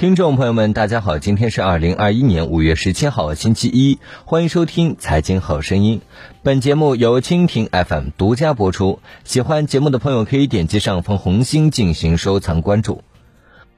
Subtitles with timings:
[0.00, 5.98] 听众朋友们，大家好，今天是二零二一年五月十七号，星期一，欢迎收听《财经好声音》。
[6.42, 9.00] 本节目由蜻蜓 FM 独家播出。
[9.24, 13.02] 喜欢节目的朋友可以点击上方红心进行收藏关注。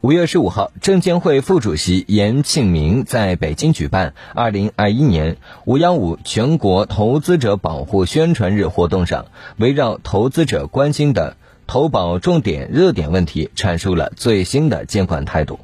[0.00, 9.26] 五月十五号，证监会副主席严庆明在北京举办二零二一年“五幺五”全国投资者保护宣传日活动上，
[9.56, 11.36] 围绕投资者关心的
[11.66, 15.58] 投保重点热点问题，阐述了最新的监管态度。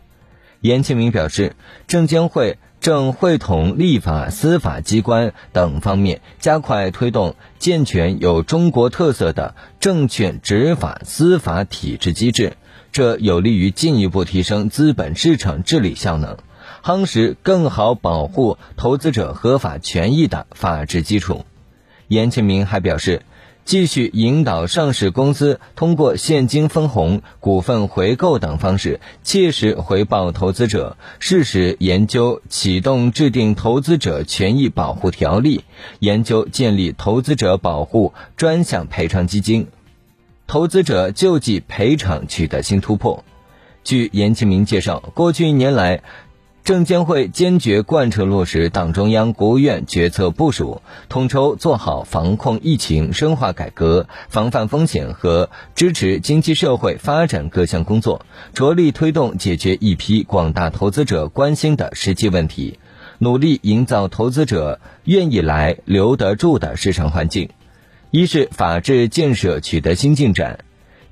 [0.60, 1.54] 严庆明表示，
[1.86, 12.56] 证监会正会同立法、司法机关等方面，加快推动健全有中国特色的证券执法司法体制机制，
[12.90, 16.38] 这有利于进一步提升资本市场治理效能，
[16.82, 21.44] 夯实更好保护投资者合法权益的法治基础。
[22.08, 23.22] 严庆明还表示。
[23.68, 35.64] 继续引导上市公司通过现金分红、股份回购等方式，切实回报投资者；适时研究启动制定投资者权益保护条例，
[35.98, 39.66] 研究建立投资者保护专项赔偿基金，
[40.46, 43.22] 投资者救济赔偿取得新突破。
[43.84, 46.02] 据严庆明介绍，过去一年来。
[46.68, 62.78] 证监会坚决贯彻落实党中央、国务院决策部署，统筹做好防控疫情、深化改革、防范风险和支持经济社会发展各项工作，着力推动解决一批广大投资者关心的实际问题，
[63.16, 67.48] 努力营造投资者愿意来、留得住的市场环境。
[68.10, 70.58] 一是法治建设取得新进展。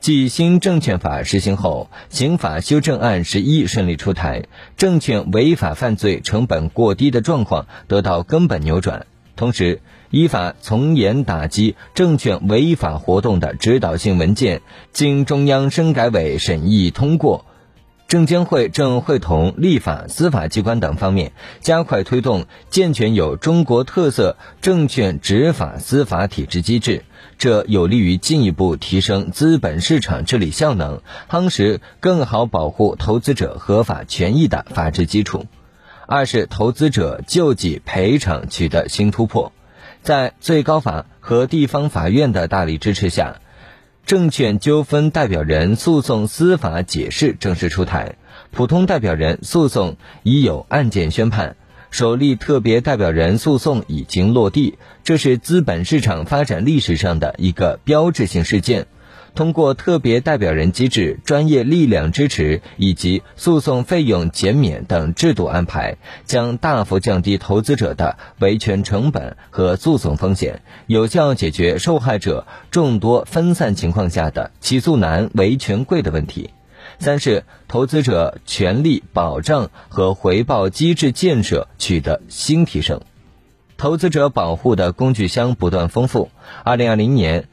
[0.06, 4.44] 继新证券法实行后，刑法修正案十一顺利出台，
[4.76, 9.06] 证券违法犯罪成本过低的状况得到根本扭转。
[9.34, 14.62] 同时，依法从严打击证券违法活动的指导性文件
[14.92, 17.44] 经中央深改委审议通过。
[18.06, 27.02] 证监会正会同立法、司法机关等方面，加快推动健全有中国特色证券执法司法体制机制，
[27.38, 35.46] 这有利于进一步提升资本市场治理效能，夯实更好保护投资者合法权益的法治基础。
[36.06, 39.52] 二是投资者救济赔偿取得新突破，
[40.02, 43.40] 在最高法和地方法院的大力支持下。
[44.06, 48.14] 证券纠纷代表人诉讼司法解释正式出台，
[48.52, 51.56] 普通代表人诉讼已有案件宣判，
[51.96, 58.86] 首例特别代表人诉讼已经落地，这是资本市场发展历史上的一个标志性事件。
[59.34, 65.96] 通过特别代表人机制、专业力量支持以及诉讼费用减免等制度安排，
[66.26, 76.50] 将大幅降低投资者的维权成本和诉讼风险，有效解决受害者众多分散情况下的起诉难、维权贵的问题。
[76.98, 83.00] 三是投资者权利保障和回报机制建设取得新提升，
[83.76, 86.30] 投资者保护的工具箱不断丰富。
[86.64, 87.48] 二零二零年。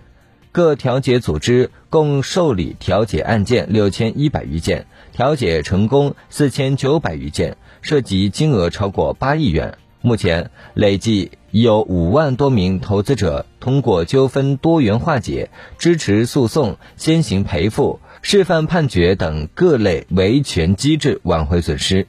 [0.53, 9.80] 各调解组织共受理调解案件六千一百余件，调解成功四千九百余件，涉及金额超过八亿元。
[10.02, 15.50] 目前累计已有五万多名投资者通过纠纷多元化解、
[15.80, 22.07] 支持诉讼、先行赔付、示范判决等各类维权机制挽回损失。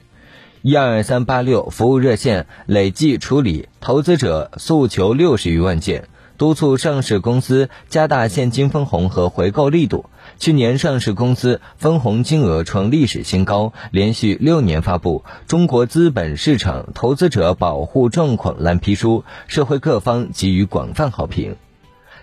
[0.61, 6.07] 一二三八六服务热线累计处理投资者诉求六十余万件。
[6.37, 10.05] 督促上市公司加大现金分红和回购力度。
[10.37, 21.55] 去年上市公司分红金额创历史新高，连续六年发布《中国资本市场投资者保护状况蓝皮书》，社会各方给予广泛好评。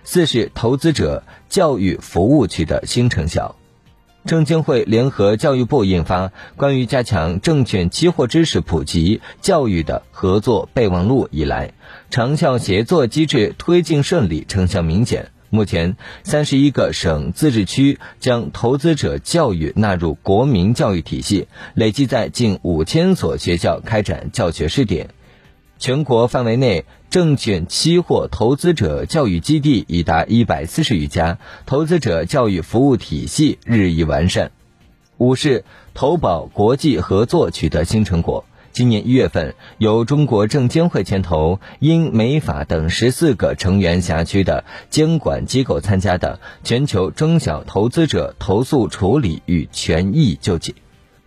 [0.05, 3.55] 四是投资者教育服务取得新成效。
[4.25, 11.73] 证监会联合教育部印发《关于加强证券期货知识普及教育的合作备忘录》以来，
[12.09, 15.31] 长效协作机制推进顺利，成效明显。
[15.51, 25.11] 目前，三十一个省、自治区将投资者教育纳入国民教育体系，累计在近五千所学校开展教学试点。
[25.83, 34.53] 全国范围内，证券期货投资者教育基地已达一百四十余家，投资者教育服务体系日益完善。
[35.19, 38.45] 五是投保国际合作取得新成果。
[38.71, 50.77] 今年一月份，由中国证监会牵头，英美法等十四个成员辖区的监管机构参加的全球中小投资者投诉处理与权益救济。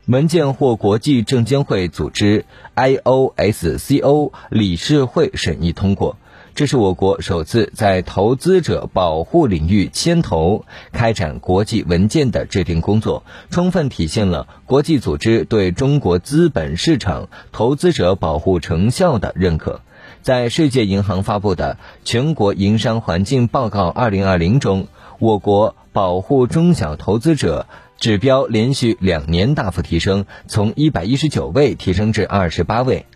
[0.06, 6.18] 文件获国际证监会组织 IOSCO 理事会审议通过，
[6.54, 19.81] 这是我国首次在投资者保护领域牵头开展国际文件的制定工作，充分体现了国际组织对中国资本市场投资者保护成效的认可。
[20.22, 24.86] 在世界银行发布的《全国营商环境报告2020》中，
[25.18, 27.66] 我国保护中小投资者
[28.06, 33.07] 指标连续两年大幅提升，从119位提升至28位。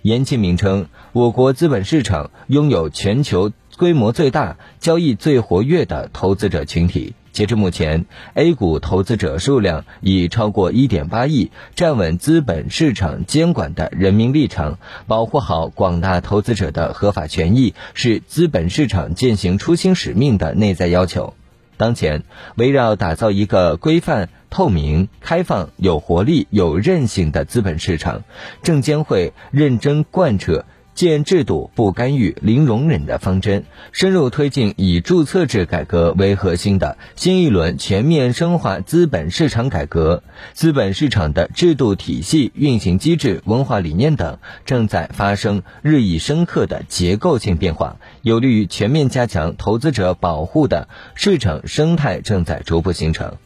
[0.00, 7.12] 严庆明称，我国资本市场拥有全球规模最大、交易最活跃的投资者群体。
[7.32, 11.50] 截至目前，A 股投资者数量已超过1.8亿。
[11.74, 21.34] 站稳资本市场监管的人民立场，保护好广大投资者的合法权益，是资本市场践行初心使命的内在要求。
[21.76, 22.22] 当前，
[22.56, 28.22] 围绕打造一个规范、透明、开放、有活力、有韧性的资本市场，
[28.62, 30.64] 证监会认真贯彻。
[30.94, 40.22] 建制度不干预、零容忍的方针，深入推进以注册制改革为核心的新一轮全面深化资本市场改革。
[40.52, 53.36] 资本市场的制度体系、运行机制、文化理念等正在发生日益深刻的结构性变化，有利于全面加强投资者保护的市场生态正在逐步形成。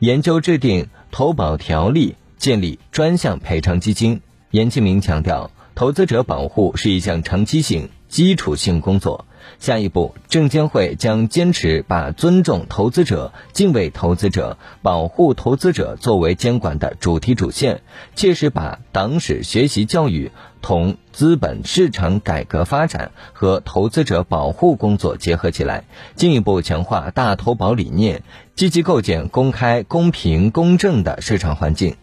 [0.00, 4.20] 研究制定投保条例，建立专项赔偿基金。
[4.50, 5.50] 严庆明强调。
[5.78, 9.26] 投资者保护是一项长期性、基础性工作。
[9.60, 17.82] 下一步，证监会将坚持把尊重投资者、敬畏投资者、保护投资者作为监管的主题主线，
[18.16, 20.32] 切实把党史学习教育
[20.62, 25.84] 同资本市场改革发展和投资者保护工作结合起来，
[26.16, 28.24] 进一步强化大投保理念，
[28.56, 31.94] 积极构建公开、公平、公正的市场环境。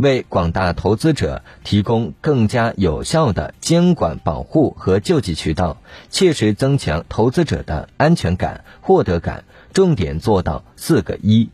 [0.00, 5.76] 为广大投资者提供更加有效的监管保护和救济渠道，
[6.08, 9.44] 切实增强投资者的安全感、获得感。
[9.74, 11.50] 重点做到四个一：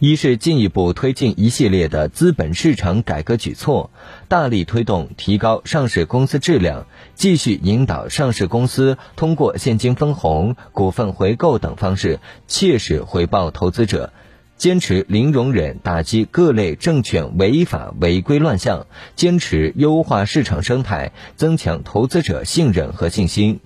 [0.00, 3.90] 一是进一步推进一系列的资本市场改革举措，
[4.26, 12.18] 大力推动提高上市公司质量，继续引导上市公司通过现金分红、股份回购等方式，
[12.48, 14.12] 切实回报投资者。
[14.56, 18.86] 坚持零容忍打击各类证券违法违规乱象，
[19.16, 23.60] 坚持优化市场生态，增强投资者信任和信心，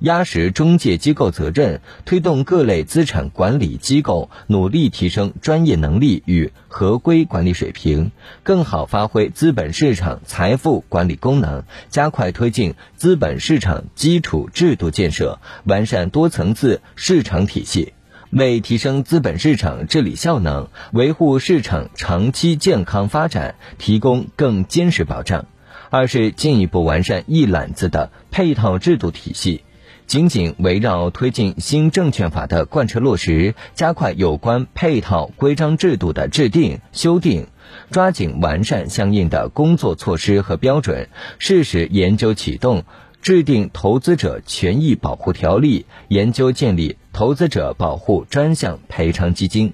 [0.00, 8.10] 压实中介机构责任，推动各类资产管理机构努力提升专业能力与合规管理水平，
[8.42, 17.92] 更好发挥资本市场财富管理功能，加快推进资本市场基础制度建设，完善多层次市场体系。
[18.32, 25.44] 为提升资本市场治理效能，维护市场长期健康发展提供更坚实保障；
[25.90, 29.64] 二是进一步完善一揽子的配套制度体系，
[30.06, 37.48] 紧紧围绕推进新证券法的贯彻落实，加快有关配套规章制度的制定修订，
[37.90, 42.84] 抓紧完善相应的工作措施和标准，适时研究启动。
[43.20, 49.72] 制定投资者权益保护条例，研究建立投资者保护专项赔偿基金；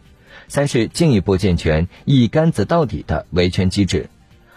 [0.48, 4.10] 三是进一步健全一竿子到底的维权机制，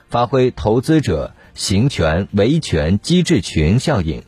[0.10, 4.24] 发挥投资者行权维权机制群效应，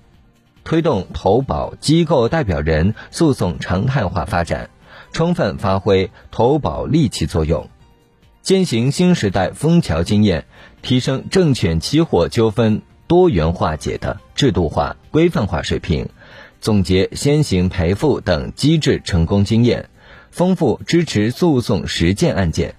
[0.63, 4.69] 推动投保机构代表人诉讼常态化发展，
[5.11, 7.69] 充分发挥投保利器作用，
[8.41, 10.45] 践行新时代枫桥经验，
[10.81, 12.81] 提升证券期货纠纷。
[13.05, 16.09] 多元化解的制度化、规范化水平，
[16.63, 19.89] 总结先行赔付等机制成功经验，
[20.31, 22.75] 丰富支持诉讼实践案件，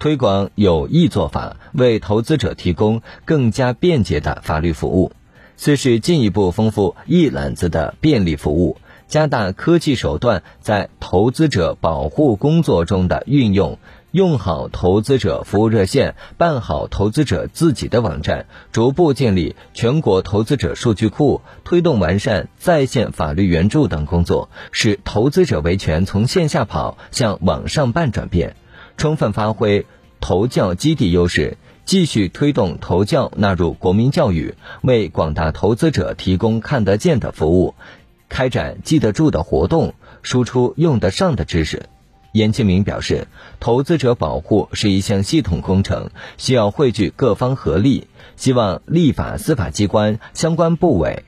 [0.00, 5.12] 推广有益做法，为投资者提供更加便捷的法律服务。
[5.56, 13.78] 四是进一步丰富一揽子的便利服务，加大科技手段在投资者保护工作中的运用。
[14.12, 28.56] 用好投资者服务热线，办好投资者自己的网站，逐步建立全国投资者数据库，推动完善在线法律援助等工作，使投资者维权从线下跑向网上办转变，
[28.96, 29.86] 充分发挥
[30.20, 37.76] 投教基地优势，继续推动投教纳入国民教育，为广大投资者提供看得见的服务，
[38.28, 41.84] 开展记得住的活动，输出用得上的知识。
[42.32, 43.26] 严庆明表示，
[43.58, 48.06] 投资者保护是一项系统工程，需要汇聚各方合力。
[48.36, 51.24] 希望立法、司法机关相关部委、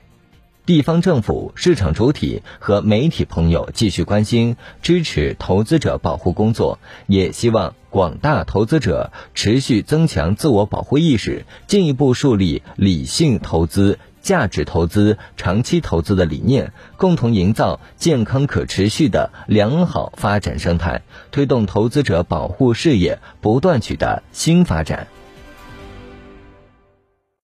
[0.65, 6.79] 地方政府、市场主体和媒体朋友继续关心、支持投资者保护工作。
[7.05, 13.99] 也希望广大投资者持续增强自我保护意识，进一步树立理性投资。
[14.23, 25.07] 价值投资、长期投资的理念，共同营造健康可持续的良好发展生态，推动投资者保护事业不断取得新发展。